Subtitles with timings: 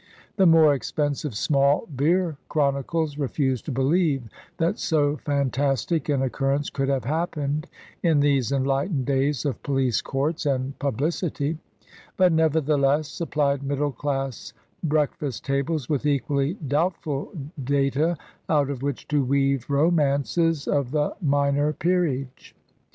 [0.35, 4.23] The more expensive small beer chronicles refused to believe
[4.57, 7.67] that so fantastic an occurrence could have happened
[8.01, 11.59] in these enlightened days of police courts and publicity;
[12.17, 14.53] but, nevertheless, supplied middle class
[14.83, 17.31] breakfast tables with equally doubtful
[17.63, 18.17] data,
[18.49, 22.55] out of which to weave romances of the minor peerage.